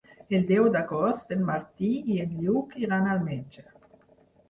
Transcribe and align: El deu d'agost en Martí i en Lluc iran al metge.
El 0.37 0.45
deu 0.51 0.69
d'agost 0.75 1.35
en 1.37 1.45
Martí 1.51 1.91
i 2.15 2.19
en 2.25 2.35
Lluc 2.41 2.77
iran 2.89 3.09
al 3.15 3.25
metge. 3.33 3.71